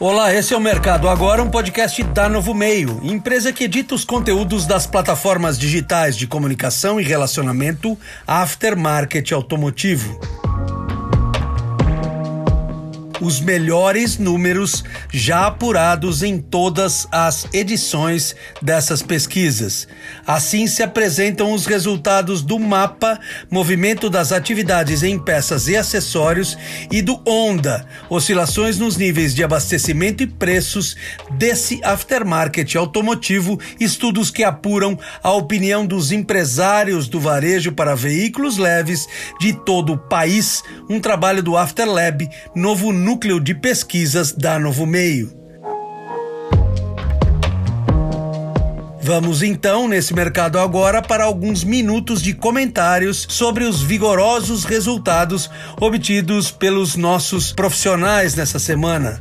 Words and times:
Olá, 0.00 0.32
esse 0.32 0.54
é 0.54 0.56
o 0.56 0.60
Mercado 0.60 1.10
Agora, 1.10 1.42
um 1.42 1.50
podcast 1.50 2.02
da 2.02 2.26
Novo 2.26 2.54
Meio, 2.54 2.98
empresa 3.02 3.52
que 3.52 3.64
edita 3.64 3.94
os 3.94 4.02
conteúdos 4.02 4.64
das 4.64 4.86
plataformas 4.86 5.58
digitais 5.58 6.16
de 6.16 6.26
comunicação 6.26 6.98
e 6.98 7.04
relacionamento 7.04 7.98
aftermarket 8.26 9.30
automotivo 9.32 10.39
os 13.20 13.40
melhores 13.40 14.18
números 14.18 14.82
já 15.12 15.46
apurados 15.46 16.22
em 16.22 16.38
todas 16.38 17.06
as 17.12 17.46
edições 17.52 18.34
dessas 18.62 19.02
pesquisas. 19.02 19.86
Assim 20.26 20.66
se 20.66 20.82
apresentam 20.82 21.52
os 21.52 21.66
resultados 21.66 22.42
do 22.42 22.58
mapa 22.58 23.18
Movimento 23.50 24.08
das 24.08 24.32
Atividades 24.32 25.02
em 25.02 25.18
Peças 25.18 25.68
e 25.68 25.76
Acessórios 25.76 26.56
e 26.90 27.02
do 27.02 27.20
Onda, 27.26 27.86
oscilações 28.08 28.78
nos 28.78 28.96
níveis 28.96 29.34
de 29.34 29.44
abastecimento 29.44 30.22
e 30.22 30.26
preços 30.26 30.96
desse 31.32 31.80
aftermarket 31.84 32.74
automotivo, 32.76 33.60
estudos 33.78 34.30
que 34.30 34.42
apuram 34.42 34.98
a 35.22 35.32
opinião 35.32 35.84
dos 35.84 36.10
empresários 36.10 37.08
do 37.08 37.20
varejo 37.20 37.72
para 37.72 37.94
veículos 37.94 38.56
leves 38.56 39.06
de 39.38 39.52
todo 39.52 39.92
o 39.92 39.98
país, 39.98 40.62
um 40.88 41.00
trabalho 41.00 41.42
do 41.42 41.56
Afterlab, 41.56 42.28
novo 42.54 42.92
número 42.92 43.09
Núcleo 43.10 43.40
de 43.40 43.56
Pesquisas 43.56 44.30
da 44.30 44.56
Novo 44.56 44.86
Meio. 44.86 45.36
Vamos 49.02 49.42
então, 49.42 49.88
nesse 49.88 50.14
mercado 50.14 50.60
agora, 50.60 51.02
para 51.02 51.24
alguns 51.24 51.64
minutos 51.64 52.22
de 52.22 52.32
comentários 52.32 53.26
sobre 53.28 53.64
os 53.64 53.82
vigorosos 53.82 54.62
resultados 54.62 55.50
obtidos 55.80 56.52
pelos 56.52 56.94
nossos 56.94 57.52
profissionais 57.52 58.36
nessa 58.36 58.60
semana. 58.60 59.20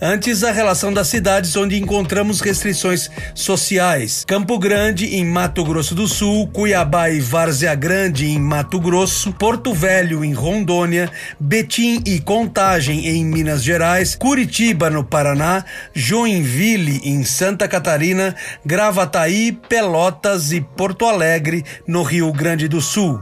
Antes, 0.00 0.44
a 0.44 0.52
relação 0.52 0.92
das 0.92 1.08
cidades 1.08 1.56
onde 1.56 1.76
encontramos 1.76 2.40
restrições 2.40 3.10
sociais. 3.34 4.24
Campo 4.24 4.56
Grande, 4.56 5.16
em 5.16 5.24
Mato 5.24 5.64
Grosso 5.64 5.92
do 5.92 6.06
Sul, 6.06 6.46
Cuiabá 6.46 7.10
e 7.10 7.18
Várzea 7.18 7.74
Grande, 7.74 8.26
em 8.26 8.38
Mato 8.38 8.78
Grosso, 8.78 9.32
Porto 9.32 9.74
Velho, 9.74 10.24
em 10.24 10.32
Rondônia, 10.32 11.10
Betim 11.40 12.00
e 12.06 12.20
Contagem, 12.20 13.08
em 13.08 13.24
Minas 13.24 13.64
Gerais, 13.64 14.14
Curitiba, 14.14 14.88
no 14.88 15.02
Paraná, 15.02 15.64
Joinville, 15.92 17.00
em 17.02 17.24
Santa 17.24 17.66
Catarina, 17.66 18.36
Gravataí, 18.64 19.50
Pelotas 19.68 20.52
e 20.52 20.60
Porto 20.60 21.06
Alegre, 21.06 21.64
no 21.88 22.04
Rio 22.04 22.32
Grande 22.32 22.68
do 22.68 22.80
Sul. 22.80 23.20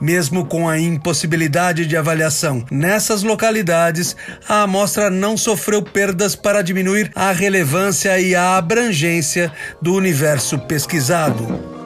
Mesmo 0.00 0.44
com 0.44 0.68
a 0.68 0.78
impossibilidade 0.78 1.86
de 1.86 1.96
avaliação 1.96 2.64
nessas 2.70 3.22
localidades, 3.22 4.16
a 4.48 4.62
amostra 4.62 5.10
não 5.10 5.36
sofreu 5.36 5.82
perdas 5.82 6.36
para 6.36 6.62
diminuir 6.62 7.10
a 7.14 7.32
relevância 7.32 8.18
e 8.20 8.34
a 8.34 8.56
abrangência 8.56 9.52
do 9.82 9.94
universo 9.94 10.58
pesquisado. 10.58 11.77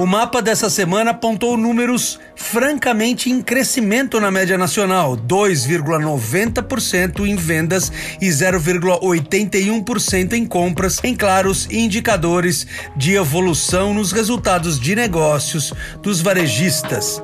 O 0.00 0.06
mapa 0.06 0.40
dessa 0.40 0.70
semana 0.70 1.10
apontou 1.10 1.58
números 1.58 2.18
francamente 2.34 3.28
em 3.28 3.42
crescimento 3.42 4.18
na 4.18 4.30
média 4.30 4.56
nacional, 4.56 5.14
2,90% 5.14 7.26
em 7.26 7.36
vendas 7.36 7.92
e 8.18 8.28
0,81% 8.28 10.32
em 10.32 10.46
compras, 10.46 11.00
em 11.04 11.14
claros 11.14 11.68
indicadores 11.70 12.66
de 12.96 13.12
evolução 13.12 13.92
nos 13.92 14.10
resultados 14.10 14.80
de 14.80 14.96
negócios 14.96 15.74
dos 16.00 16.22
varejistas. 16.22 17.22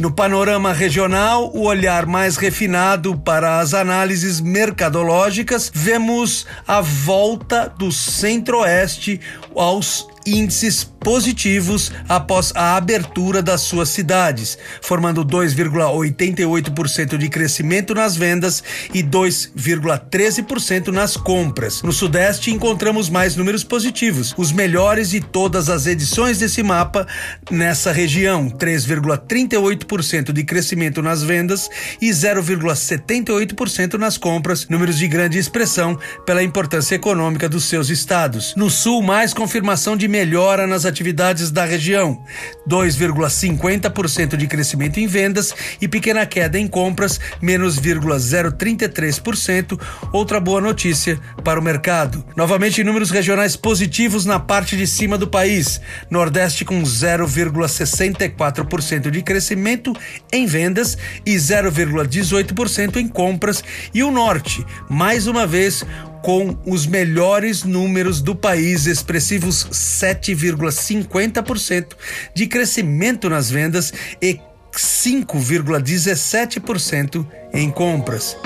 No 0.00 0.10
panorama 0.10 0.72
regional, 0.72 1.50
o 1.54 1.64
olhar 1.64 2.06
mais 2.06 2.38
refinado 2.38 3.18
para 3.18 3.58
as 3.58 3.74
análises 3.74 4.40
mercadológicas, 4.40 5.70
vemos 5.74 6.46
a 6.66 6.80
volta 6.80 7.70
do 7.78 7.92
Centro-Oeste 7.92 9.20
aos 9.54 10.08
índices 10.30 10.84
positivos 10.84 11.90
após 12.08 12.52
a 12.54 12.76
abertura 12.76 13.42
das 13.42 13.62
suas 13.62 13.88
cidades, 13.88 14.58
formando 14.82 15.24
2,88% 15.24 17.16
de 17.16 17.28
crescimento 17.28 17.94
nas 17.94 18.14
vendas 18.16 18.62
e 18.92 19.02
2,13% 19.02 20.88
nas 20.88 21.16
compras. 21.16 21.82
No 21.82 21.92
Sudeste 21.92 22.50
encontramos 22.50 23.08
mais 23.08 23.34
números 23.34 23.64
positivos, 23.64 24.34
os 24.36 24.52
melhores 24.52 25.10
de 25.10 25.20
todas 25.20 25.68
as 25.70 25.86
edições 25.86 26.38
desse 26.38 26.62
mapa 26.62 27.06
nessa 27.50 27.92
região, 27.92 28.50
3,38% 28.50 30.32
de 30.32 30.44
crescimento 30.44 31.00
nas 31.02 31.22
vendas 31.22 31.68
e 32.00 32.10
0,78% 32.10 33.94
nas 33.94 34.18
compras, 34.18 34.68
números 34.68 34.98
de 34.98 35.08
grande 35.08 35.38
expressão 35.38 35.98
pela 36.26 36.42
importância 36.42 36.94
econômica 36.94 37.48
dos 37.48 37.64
seus 37.64 37.88
estados. 37.88 38.54
No 38.56 38.68
Sul, 38.68 39.02
mais 39.02 39.32
confirmação 39.32 39.96
de 39.96 40.06
melhora 40.20 40.66
nas 40.66 40.84
atividades 40.84 41.50
da 41.50 41.64
região, 41.64 42.22
2,50% 42.68 44.36
de 44.36 44.46
crescimento 44.46 45.00
em 45.00 45.06
vendas 45.06 45.54
e 45.80 45.88
pequena 45.88 46.26
queda 46.26 46.58
em 46.58 46.68
compras, 46.68 47.18
menos 47.40 47.80
0,033%. 47.80 49.80
Outra 50.12 50.38
boa 50.38 50.60
notícia 50.60 51.18
para 51.42 51.58
o 51.58 51.62
mercado. 51.62 52.22
Novamente, 52.36 52.84
números 52.84 53.10
regionais 53.10 53.56
positivos 53.56 54.26
na 54.26 54.38
parte 54.38 54.76
de 54.76 54.86
cima 54.86 55.16
do 55.16 55.26
país. 55.26 55.80
Nordeste 56.10 56.66
com 56.66 56.82
0,64% 56.82 59.10
de 59.10 59.22
crescimento 59.22 59.94
em 60.30 60.44
vendas 60.44 60.98
e 61.24 61.36
0,18% 61.36 62.96
em 62.96 63.08
compras. 63.08 63.64
E 63.94 64.02
o 64.02 64.10
Norte, 64.10 64.62
mais 64.86 65.26
uma 65.26 65.46
vez, 65.46 65.82
com 66.22 66.56
os 66.66 66.86
melhores 66.86 67.64
números 67.64 68.20
do 68.20 68.34
país, 68.34 68.84
expressivos 68.86 69.66
7,50% 69.70 71.96
de 72.34 72.46
crescimento 72.46 73.28
nas 73.28 73.50
vendas 73.50 73.92
e 74.20 74.40
5,17% 74.72 77.26
em 77.52 77.70
compras. 77.70 78.36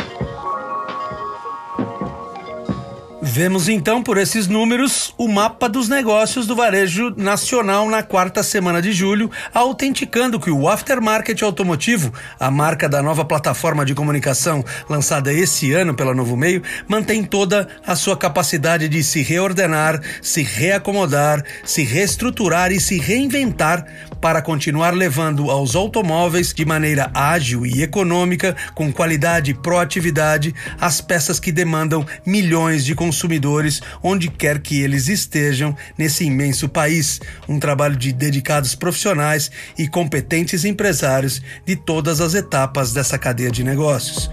Vemos 3.34 3.68
então 3.68 4.00
por 4.00 4.16
esses 4.16 4.46
números 4.46 5.12
o 5.18 5.26
mapa 5.26 5.68
dos 5.68 5.88
negócios 5.88 6.46
do 6.46 6.54
varejo 6.54 7.12
nacional 7.16 7.90
na 7.90 8.00
quarta 8.00 8.44
semana 8.44 8.80
de 8.80 8.92
julho, 8.92 9.28
autenticando 9.52 10.38
que 10.38 10.52
o 10.52 10.68
aftermarket 10.68 11.42
automotivo, 11.42 12.12
a 12.38 12.48
marca 12.48 12.88
da 12.88 13.02
nova 13.02 13.24
plataforma 13.24 13.84
de 13.84 13.92
comunicação 13.92 14.64
lançada 14.88 15.32
esse 15.32 15.72
ano 15.72 15.94
pela 15.96 16.14
Novo 16.14 16.36
Meio, 16.36 16.62
mantém 16.86 17.24
toda 17.24 17.66
a 17.84 17.96
sua 17.96 18.16
capacidade 18.16 18.88
de 18.88 19.02
se 19.02 19.20
reordenar, 19.20 20.00
se 20.22 20.44
reacomodar, 20.44 21.44
se 21.64 21.82
reestruturar 21.82 22.70
e 22.70 22.78
se 22.78 23.00
reinventar 23.00 23.84
para 24.20 24.40
continuar 24.40 24.94
levando 24.94 25.50
aos 25.50 25.74
automóveis 25.74 26.54
de 26.54 26.64
maneira 26.64 27.10
ágil 27.12 27.66
e 27.66 27.82
econômica, 27.82 28.54
com 28.76 28.92
qualidade 28.92 29.50
e 29.50 29.54
proatividade, 29.54 30.54
as 30.80 31.00
peças 31.00 31.40
que 31.40 31.50
demandam 31.50 32.06
milhões 32.24 32.84
de 32.84 32.94
consumidores 32.94 33.23
consumidores 33.24 33.80
onde 34.02 34.28
quer 34.28 34.60
que 34.60 34.82
eles 34.82 35.08
estejam 35.08 35.74
nesse 35.96 36.24
imenso 36.24 36.68
país. 36.68 37.20
Um 37.48 37.58
trabalho 37.58 37.96
de 37.96 38.12
dedicados 38.12 38.74
profissionais 38.74 39.50
e 39.78 39.88
competentes 39.88 40.64
empresários 40.64 41.42
de 41.64 41.74
todas 41.74 42.20
as 42.20 42.34
etapas 42.34 42.92
dessa 42.92 43.18
cadeia 43.18 43.50
de 43.50 43.64
negócios. 43.64 44.30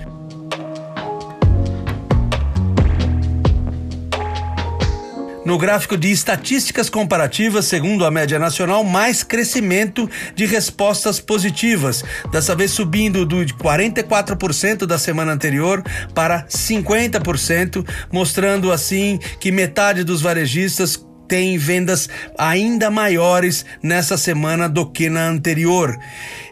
No 5.52 5.58
gráfico 5.58 5.98
de 5.98 6.10
estatísticas 6.10 6.90
comparativas, 6.90 7.66
segundo 7.66 8.06
a 8.06 8.10
média 8.10 8.40
nacional, 8.40 8.86
mais 8.86 9.22
crescimento 9.22 10.10
de 10.34 10.46
respostas 10.46 11.20
positivas, 11.20 12.06
dessa 12.32 12.56
vez 12.56 12.72
subindo 12.72 13.26
do 13.26 13.36
44% 13.36 14.86
da 14.86 14.98
semana 14.98 15.34
anterior 15.34 15.84
para 16.16 16.46
50%, 16.46 17.86
mostrando 18.10 18.72
assim 18.72 19.20
que 19.42 19.52
metade 19.52 20.06
dos 20.06 20.22
varejistas 20.22 20.96
tem 21.32 21.58
vendas 21.58 22.10
ainda 22.38 22.92
maiores 22.92 23.66
nessa 23.82 24.18
semana 24.18 24.68
do 24.68 24.86
que 24.86 25.10
na 25.10 25.30
anterior. 25.30 25.98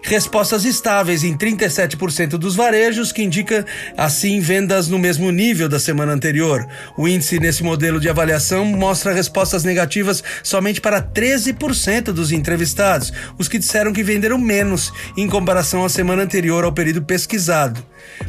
Respostas 0.01 0.63
estáveis 0.63 1.25
em 1.25 1.37
37% 1.37 2.37
dos 2.37 2.55
varejos, 2.55 3.11
que 3.11 3.21
indica 3.21 3.65
assim 3.97 4.39
vendas 4.39 4.87
no 4.87 4.97
mesmo 4.97 5.31
nível 5.31 5.67
da 5.67 5.81
semana 5.81 6.13
anterior. 6.13 6.65
O 6.97 7.09
índice 7.09 7.41
nesse 7.41 7.61
modelo 7.61 7.99
de 7.99 8.07
avaliação 8.07 8.63
mostra 8.63 9.11
respostas 9.11 9.65
negativas 9.65 10.23
somente 10.41 10.79
para 10.79 11.01
13% 11.01 12.13
dos 12.13 12.31
entrevistados, 12.31 13.11
os 13.37 13.49
que 13.49 13.59
disseram 13.59 13.91
que 13.91 14.01
venderam 14.01 14.37
menos 14.37 14.93
em 15.17 15.27
comparação 15.27 15.83
à 15.83 15.89
semana 15.89 16.23
anterior 16.23 16.63
ao 16.63 16.71
período 16.71 17.01
pesquisado. 17.01 17.85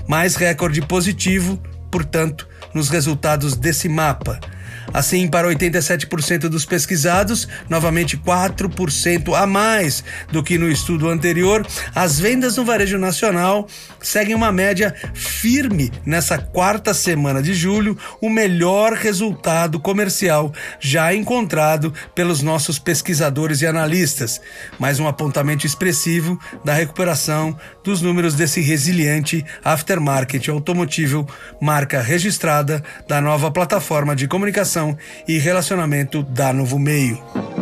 Mais 0.09 0.35
recorde 0.35 0.83
positivo, 0.83 1.63
portanto, 1.93 2.49
nos 2.75 2.89
resultados 2.89 3.57
desse 3.57 3.89
mapa. 3.89 4.41
Assim, 4.93 5.29
para 5.29 5.49
87% 5.49 6.49
dos 6.49 6.65
pesquisados, 6.65 7.47
novamente 7.69 8.17
4% 8.17 9.35
a 9.35 9.47
mais 9.47 10.03
do 10.33 10.43
que 10.43 10.59
no 10.59 10.69
estudo 10.69 11.09
anterior, 11.09 11.67
as 11.95 12.19
vendas 12.19 12.57
no 12.57 12.65
varejo 12.65 12.99
nacional 12.99 13.69
seguem 14.01 14.35
uma 14.35 14.51
média 14.51 14.95
firme 15.15 15.93
nessa 16.05 16.39
quarta 16.39 16.93
semana 16.93 17.43
de 17.43 17.55
julho, 17.55 17.97
o 18.21 18.29
melhor 18.29 18.95
resultado 18.95 19.79
comercial 19.79 20.53
já 20.81 21.15
encontrado 21.15 21.93
pelos 22.15 22.43
nossos 22.43 22.79
pesquisadores 22.79 23.63
e 23.63 23.67
analistas. 23.67 24.41
Mais 24.79 24.99
um 24.99 25.07
apontamento 25.07 25.67
expressivo 25.67 26.39
da 26.65 26.75
recuperação 26.75 27.57
dos 27.85 28.01
números 28.01 28.35
desse 28.35 28.61
resiliente 28.61 29.45
aftermarket 29.65 30.49
automotivo, 30.49 31.29
marca 31.61 32.01
registrada 32.01 32.83
da 33.09 33.21
nova 33.21 33.51
plataforma 33.51 34.17
de 34.17 34.27
comunicação 34.27 34.80
e 35.27 35.39
relacionamento 35.39 36.23
da 36.23 36.53
Novo 36.53 36.79
Meio. 36.79 37.60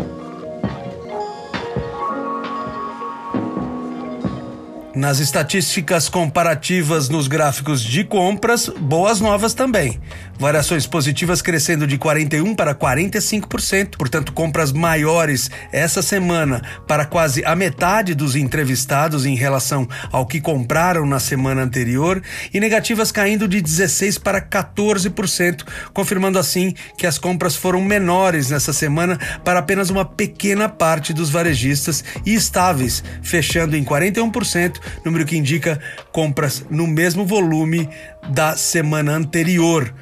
Nas 4.98 5.20
estatísticas 5.20 6.08
comparativas 6.08 7.08
nos 7.08 7.28
gráficos 7.28 7.84
de 7.84 8.02
compras, 8.02 8.68
boas 8.68 9.20
novas 9.20 9.54
também. 9.54 10.00
Variações 10.40 10.88
positivas 10.88 11.40
crescendo 11.40 11.86
de 11.86 11.96
41% 11.96 12.56
para 12.56 12.74
45%, 12.74 13.96
portanto, 13.96 14.32
compras 14.32 14.72
maiores 14.72 15.52
essa 15.70 16.02
semana 16.02 16.60
para 16.88 17.04
quase 17.04 17.44
a 17.44 17.54
metade 17.54 18.12
dos 18.12 18.34
entrevistados 18.34 19.24
em 19.24 19.36
relação 19.36 19.88
ao 20.10 20.26
que 20.26 20.40
compraram 20.40 21.06
na 21.06 21.20
semana 21.20 21.62
anterior, 21.62 22.20
e 22.52 22.58
negativas 22.58 23.12
caindo 23.12 23.46
de 23.46 23.62
16% 23.62 24.20
para 24.20 24.40
14%, 24.40 25.64
confirmando 25.94 26.40
assim 26.40 26.74
que 26.96 27.06
as 27.06 27.18
compras 27.18 27.54
foram 27.54 27.80
menores 27.80 28.50
nessa 28.50 28.72
semana 28.72 29.16
para 29.44 29.60
apenas 29.60 29.90
uma 29.90 30.04
pequena 30.04 30.68
parte 30.68 31.12
dos 31.12 31.30
varejistas 31.30 32.02
e 32.26 32.34
estáveis, 32.34 33.04
fechando 33.22 33.76
em 33.76 33.84
41% 33.84 34.87
número 35.04 35.24
que 35.24 35.36
indica 35.36 35.80
compras 36.12 36.64
no 36.70 36.86
mesmo 36.86 37.24
volume 37.24 37.88
da 38.30 38.56
semana 38.56 39.12
anterior. 39.12 39.94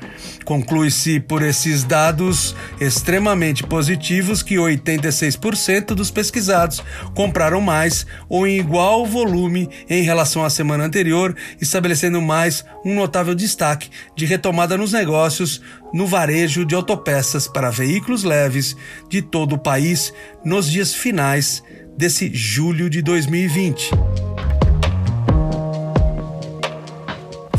Conclui-se 0.45 1.19
por 1.21 1.43
esses 1.43 1.83
dados 1.83 2.55
extremamente 2.81 3.65
positivos 3.65 4.43
que 4.43 4.55
86% 4.55 5.87
dos 5.87 6.11
pesquisados 6.11 6.83
compraram 7.15 7.61
mais 7.61 8.07
ou 8.29 8.47
em 8.47 8.59
igual 8.59 9.05
volume 9.05 9.69
em 9.89 10.03
relação 10.03 10.45
à 10.45 10.51
semana 10.51 10.85
anterior, 10.85 11.35
estabelecendo 11.61 12.23
mais 12.23 12.65
um 12.85 12.95
notável 12.95 13.35
destaque 13.35 13.91
de 14.15 14.25
retomada 14.25 14.77
nos 14.77 14.93
negócios 14.93 15.61
no 15.93 16.07
varejo 16.07 16.65
de 16.65 16.75
autopeças 16.75 17.49
para 17.49 17.71
veículos 17.71 18.23
leves 18.23 18.77
de 19.09 19.23
todo 19.23 19.55
o 19.55 19.59
país 19.59 20.13
nos 20.45 20.71
dias 20.71 20.95
finais 20.95 21.63
desse 21.97 22.31
julho 22.33 22.91
de 22.91 23.03
2020. 23.03 23.91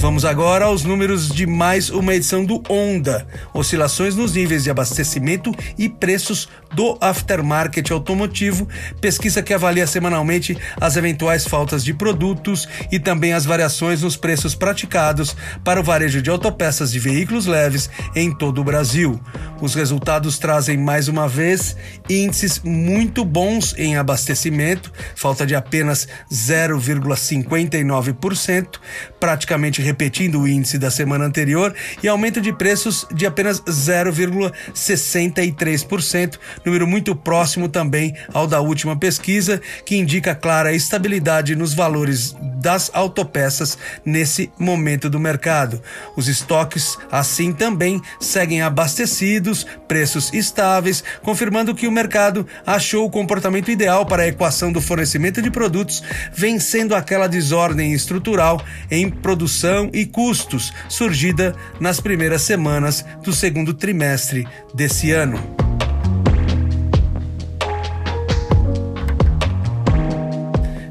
Vamos 0.07 0.23
agora 0.23 0.63
aos 0.63 0.85
números 0.85 1.27
de 1.27 1.45
mais 1.45 1.89
uma 1.89 2.15
edição 2.15 2.45
do 2.45 2.63
Onda, 2.69 3.27
oscilações 3.53 4.15
nos 4.15 4.35
níveis 4.35 4.63
de 4.63 4.71
abastecimento 4.71 5.53
e 5.77 5.89
preços 5.89 6.47
do 6.73 6.97
aftermarket 7.01 7.91
automotivo, 7.91 8.69
pesquisa 9.01 9.43
que 9.43 9.53
avalia 9.53 9.85
semanalmente 9.85 10.57
as 10.79 10.95
eventuais 10.95 11.45
faltas 11.45 11.83
de 11.83 11.93
produtos 11.93 12.69
e 12.89 13.01
também 13.01 13.33
as 13.33 13.43
variações 13.43 14.01
nos 14.01 14.15
preços 14.15 14.55
praticados 14.55 15.35
para 15.61 15.81
o 15.81 15.83
varejo 15.83 16.21
de 16.21 16.29
autopeças 16.29 16.89
de 16.89 16.99
veículos 16.99 17.45
leves 17.45 17.89
em 18.15 18.33
todo 18.33 18.61
o 18.61 18.63
Brasil. 18.63 19.19
Os 19.59 19.75
resultados 19.75 20.39
trazem 20.39 20.77
mais 20.77 21.09
uma 21.09 21.27
vez 21.27 21.75
índices 22.09 22.61
muito 22.63 23.25
bons 23.25 23.75
em 23.77 23.97
abastecimento, 23.97 24.89
falta 25.15 25.45
de 25.45 25.53
apenas 25.53 26.07
0,59%, 26.31 28.79
praticamente 29.19 29.81
repetindo 29.97 30.39
o 30.39 30.47
índice 30.47 30.77
da 30.77 30.91
semana 30.91 31.25
anterior, 31.25 31.73
e 32.03 32.07
aumento 32.07 32.39
de 32.39 32.53
preços 32.53 33.07
de 33.11 33.25
apenas 33.25 33.59
0,63%, 33.61 36.37
número 36.63 36.85
muito 36.85 37.15
próximo 37.15 37.67
também 37.67 38.15
ao 38.31 38.45
da 38.45 38.61
última 38.61 38.95
pesquisa, 38.95 39.59
que 39.83 39.97
indica 39.97 40.35
clara 40.35 40.71
estabilidade 40.71 41.55
nos 41.55 41.73
valores 41.73 42.35
das 42.61 42.91
autopeças 42.93 43.75
nesse 44.05 44.51
momento 44.59 45.09
do 45.09 45.19
mercado. 45.19 45.81
Os 46.15 46.27
estoques, 46.27 46.95
assim, 47.11 47.51
também 47.51 47.99
seguem 48.19 48.61
abastecidos, 48.61 49.65
preços 49.87 50.31
estáveis, 50.31 51.03
confirmando 51.23 51.73
que 51.73 51.87
o 51.87 51.91
mercado 51.91 52.45
achou 52.63 53.05
o 53.05 53.09
comportamento 53.09 53.71
ideal 53.71 54.05
para 54.05 54.21
a 54.23 54.27
equação 54.27 54.71
do 54.71 54.79
fornecimento 54.79 55.41
de 55.41 55.49
produtos, 55.49 56.03
vencendo 56.31 56.93
aquela 56.93 57.25
desordem 57.25 57.93
estrutural 57.93 58.61
em 58.91 59.09
produção 59.09 59.86
e 59.93 60.05
custos 60.05 60.73
surgida 60.89 61.55
nas 61.79 61.99
primeiras 61.99 62.41
semanas 62.41 63.05
do 63.23 63.33
segundo 63.33 63.73
trimestre 63.73 64.47
desse 64.73 65.11
ano. 65.11 65.66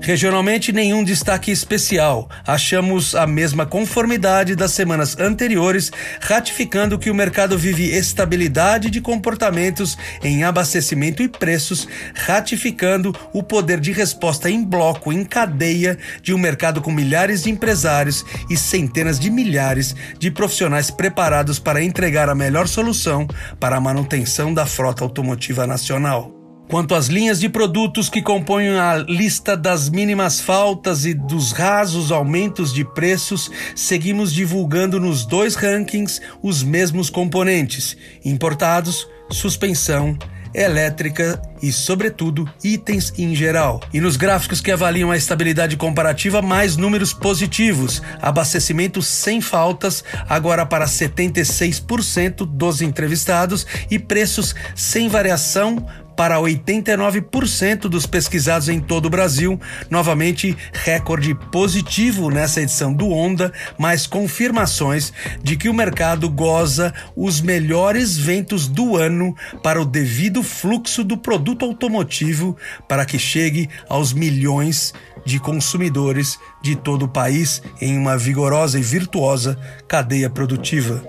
Regionalmente, 0.06 0.72
nenhum 0.72 1.02
destaque 1.02 1.50
especial. 1.50 2.30
Achamos 2.46 3.16
a 3.16 3.26
mesma 3.26 3.66
conformidade 3.66 4.54
das 4.54 4.70
semanas 4.70 5.18
anteriores, 5.18 5.90
ratificando 6.20 6.96
que 6.96 7.10
o 7.10 7.14
mercado 7.14 7.58
vive 7.58 7.90
estabilidade 7.90 8.88
de 8.88 9.00
comportamentos 9.00 9.98
em 10.22 10.44
abastecimento 10.44 11.24
e 11.24 11.28
preços, 11.28 11.88
ratificando 12.14 13.12
o 13.32 13.42
poder 13.42 13.80
de 13.80 13.90
resposta 13.90 14.48
em 14.48 14.62
bloco, 14.62 15.12
em 15.12 15.24
cadeia, 15.24 15.98
de 16.22 16.32
um 16.32 16.38
mercado 16.38 16.80
com 16.80 16.92
milhares 16.92 17.42
de 17.42 17.50
empresários 17.50 18.24
e 18.48 18.56
centenas 18.56 19.18
de 19.18 19.28
milhares 19.28 19.92
de 20.20 20.30
profissionais 20.30 20.88
preparados 20.88 21.58
para 21.58 21.82
entregar 21.82 22.28
a 22.28 22.34
melhor 22.34 22.68
solução 22.68 23.26
para 23.58 23.74
a 23.74 23.80
manutenção 23.80 24.54
da 24.54 24.66
frota 24.66 25.02
automotiva 25.02 25.66
nacional. 25.66 26.35
Quanto 26.68 26.96
às 26.96 27.06
linhas 27.06 27.38
de 27.38 27.48
produtos 27.48 28.08
que 28.08 28.20
compõem 28.20 28.70
a 28.70 28.96
lista 28.96 29.56
das 29.56 29.88
mínimas 29.88 30.40
faltas 30.40 31.04
e 31.04 31.14
dos 31.14 31.52
rasos 31.52 32.10
aumentos 32.10 32.74
de 32.74 32.84
preços, 32.84 33.50
seguimos 33.74 34.32
divulgando 34.32 34.98
nos 34.98 35.24
dois 35.24 35.54
rankings 35.54 36.20
os 36.42 36.64
mesmos 36.64 37.08
componentes: 37.08 37.96
importados, 38.24 39.08
suspensão, 39.30 40.18
elétrica 40.52 41.40
e, 41.62 41.70
sobretudo, 41.70 42.50
itens 42.64 43.12
em 43.16 43.34
geral. 43.34 43.80
E 43.92 44.00
nos 44.00 44.16
gráficos 44.16 44.60
que 44.60 44.72
avaliam 44.72 45.10
a 45.10 45.16
estabilidade 45.16 45.76
comparativa, 45.76 46.42
mais 46.42 46.76
números 46.76 47.12
positivos. 47.12 48.02
Abastecimento 48.20 49.02
sem 49.02 49.40
faltas, 49.40 50.02
agora 50.28 50.66
para 50.66 50.86
76% 50.86 52.44
dos 52.44 52.80
entrevistados, 52.80 53.66
e 53.90 53.98
preços 53.98 54.54
sem 54.74 55.08
variação 55.08 55.86
para 56.16 56.38
89% 56.38 57.82
dos 57.82 58.06
pesquisados 58.06 58.68
em 58.68 58.80
todo 58.80 59.06
o 59.06 59.10
Brasil. 59.10 59.60
Novamente, 59.90 60.56
recorde 60.72 61.34
positivo 61.52 62.30
nessa 62.30 62.62
edição 62.62 62.92
do 62.92 63.10
Onda, 63.10 63.52
mais 63.78 64.06
confirmações 64.06 65.12
de 65.42 65.56
que 65.56 65.68
o 65.68 65.74
mercado 65.74 66.28
goza 66.30 66.92
os 67.14 67.40
melhores 67.40 68.16
ventos 68.16 68.66
do 68.66 68.96
ano 68.96 69.34
para 69.62 69.80
o 69.80 69.84
devido 69.84 70.42
fluxo 70.42 71.04
do 71.04 71.16
produto 71.16 71.64
automotivo 71.64 72.56
para 72.88 73.04
que 73.04 73.18
chegue 73.18 73.68
aos 73.88 74.12
milhões 74.12 74.94
de 75.24 75.38
consumidores 75.38 76.38
de 76.62 76.76
todo 76.76 77.04
o 77.04 77.08
país 77.08 77.62
em 77.80 77.98
uma 77.98 78.16
vigorosa 78.16 78.78
e 78.78 78.82
virtuosa 78.82 79.58
cadeia 79.88 80.30
produtiva. 80.30 81.02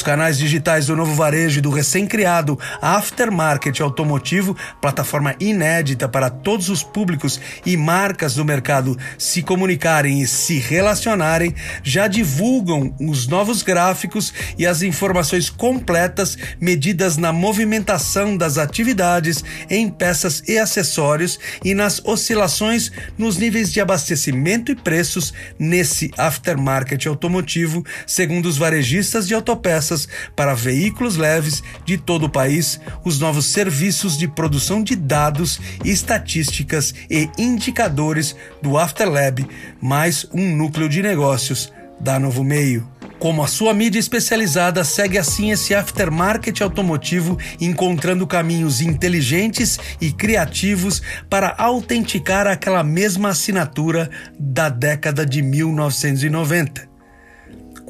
Os 0.00 0.04
canais 0.04 0.38
digitais 0.38 0.86
do 0.86 0.96
novo 0.96 1.14
varejo 1.14 1.58
e 1.58 1.60
do 1.60 1.68
recém-criado 1.68 2.58
Aftermarket 2.80 3.82
Automotivo, 3.82 4.56
plataforma 4.80 5.36
inédita 5.38 6.08
para 6.08 6.30
todos 6.30 6.70
os 6.70 6.82
públicos 6.82 7.38
e 7.66 7.76
marcas 7.76 8.34
do 8.34 8.42
mercado 8.42 8.96
se 9.18 9.42
comunicarem 9.42 10.22
e 10.22 10.26
se 10.26 10.58
relacionarem, 10.58 11.54
já 11.82 12.08
divulgam 12.08 12.94
os 12.98 13.26
novos 13.26 13.62
gráficos 13.62 14.32
e 14.56 14.66
as 14.66 14.80
informações 14.80 15.50
completas 15.50 16.38
medidas 16.58 17.18
na 17.18 17.30
movimentação 17.30 18.38
das 18.38 18.56
atividades 18.56 19.44
em 19.68 19.90
peças 19.90 20.42
e 20.48 20.58
acessórios 20.58 21.38
e 21.62 21.74
nas 21.74 22.02
oscilações 22.06 22.90
nos 23.18 23.36
níveis 23.36 23.70
de 23.70 23.82
abastecimento 23.82 24.72
e 24.72 24.76
preços 24.76 25.34
nesse 25.58 26.10
aftermarket 26.16 27.04
automotivo, 27.04 27.84
segundo 28.06 28.46
os 28.46 28.56
varejistas 28.56 29.28
de 29.28 29.34
autopeças 29.34 29.89
peças 29.90 30.08
para 30.36 30.54
veículos 30.54 31.16
leves 31.16 31.62
de 31.84 31.98
todo 31.98 32.26
o 32.26 32.30
país, 32.30 32.80
os 33.04 33.18
novos 33.18 33.46
serviços 33.46 34.16
de 34.16 34.28
produção 34.28 34.82
de 34.82 34.94
dados, 34.94 35.60
estatísticas 35.84 36.94
e 37.10 37.28
indicadores 37.36 38.36
do 38.62 38.78
Afterlab, 38.78 39.46
mais 39.80 40.26
um 40.32 40.56
núcleo 40.56 40.88
de 40.88 41.02
negócios 41.02 41.72
da 42.00 42.18
Novo 42.18 42.44
Meio. 42.44 42.88
Como 43.18 43.42
a 43.42 43.46
sua 43.46 43.74
mídia 43.74 43.98
especializada 43.98 44.82
segue 44.82 45.18
assim 45.18 45.50
esse 45.50 45.74
aftermarket 45.74 46.62
automotivo, 46.62 47.36
encontrando 47.60 48.26
caminhos 48.26 48.80
inteligentes 48.80 49.78
e 50.00 50.10
criativos 50.10 51.02
para 51.28 51.54
autenticar 51.58 52.46
aquela 52.46 52.82
mesma 52.82 53.30
assinatura 53.30 54.08
da 54.38 54.70
década 54.70 55.26
de 55.26 55.42
1990. 55.42 56.88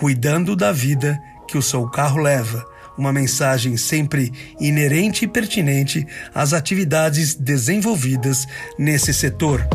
Cuidando 0.01 0.57
da 0.57 0.73
vida 0.73 1.21
que 1.51 1.59
o 1.59 1.63
seu 1.63 1.87
carro 1.89 2.21
leva. 2.23 2.65
Uma 2.97 3.13
mensagem 3.13 3.77
sempre 3.77 4.33
inerente 4.61 5.25
e 5.25 5.29
pertinente 5.29 6.07
às 6.35 6.53
atividades 6.53 7.35
desenvolvidas 7.35 8.47
nesse 8.79 9.13
setor. 9.13 9.67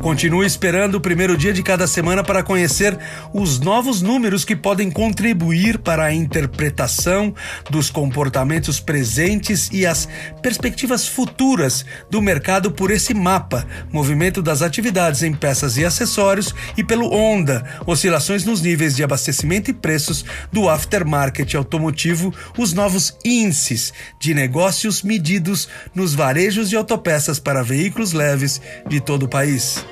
Continue 0.00 0.46
esperando 0.46 0.94
o 0.94 1.00
primeiro 1.00 1.36
dia 1.36 1.52
de 1.52 1.62
cada 1.62 1.86
semana 1.86 2.24
para 2.24 2.42
conhecer 2.42 2.98
os 3.34 3.60
novos 3.60 4.00
números 4.00 4.46
que 4.46 4.56
podem 4.56 4.90
contribuir 4.90 5.78
para 5.78 6.06
a 6.06 6.12
interpretação 6.12 7.34
dos 7.68 7.90
comportamentos 7.90 8.80
presentes 8.80 9.68
e 9.70 9.84
as 9.84 10.08
perspectivas 10.40 11.06
futuras 11.06 11.84
do 12.08 12.22
mercado 12.22 12.72
por 12.72 12.90
esse 12.90 13.12
mapa, 13.12 13.66
movimento 13.92 14.40
das 14.40 14.62
atividades 14.62 15.22
em 15.22 15.34
peças 15.34 15.76
e 15.76 15.84
acessórios 15.84 16.54
e 16.78 16.82
pelo 16.82 17.12
Onda, 17.12 17.62
oscilações 17.86 18.42
nos 18.44 18.62
níveis 18.62 18.96
de 18.96 19.04
abastecimento 19.04 19.70
e 19.70 19.74
preços 19.74 20.24
do 20.50 20.70
aftermarket 20.70 21.54
automotivo, 21.54 22.34
os 22.56 22.72
novos 22.72 23.18
índices 23.22 23.92
de 24.18 24.32
negócios 24.32 25.02
medidos 25.02 25.68
nos 25.94 26.14
varejos 26.14 26.70
de 26.70 26.76
autopeças 26.76 27.38
para 27.38 27.62
veículos 27.62 28.14
leves 28.14 28.62
de 28.88 28.98
todo 28.98 29.24
o 29.24 29.28
país. 29.28 29.84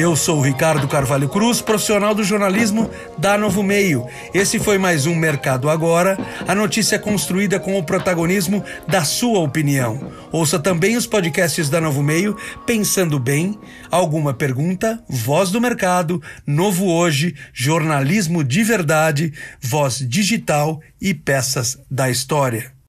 Eu 0.00 0.16
sou 0.16 0.40
Ricardo 0.40 0.88
Carvalho 0.88 1.28
Cruz, 1.28 1.60
profissional 1.60 2.14
do 2.14 2.24
jornalismo 2.24 2.90
da 3.18 3.36
Novo 3.36 3.62
Meio. 3.62 4.06
Esse 4.32 4.58
foi 4.58 4.78
mais 4.78 5.04
um 5.04 5.14
Mercado 5.14 5.68
Agora, 5.68 6.16
a 6.48 6.54
notícia 6.54 6.98
construída 6.98 7.60
com 7.60 7.78
o 7.78 7.82
protagonismo 7.82 8.64
da 8.88 9.04
sua 9.04 9.40
opinião. 9.40 10.10
Ouça 10.32 10.58
também 10.58 10.96
os 10.96 11.06
podcasts 11.06 11.68
da 11.68 11.82
Novo 11.82 12.02
Meio, 12.02 12.34
Pensando 12.64 13.18
Bem, 13.18 13.58
Alguma 13.90 14.32
Pergunta, 14.32 15.04
Voz 15.06 15.50
do 15.50 15.60
Mercado, 15.60 16.22
Novo 16.46 16.86
Hoje, 16.86 17.34
Jornalismo 17.52 18.42
de 18.42 18.64
Verdade, 18.64 19.34
Voz 19.60 19.98
Digital 19.98 20.80
e 20.98 21.12
Peças 21.12 21.78
da 21.90 22.08
História. 22.08 22.79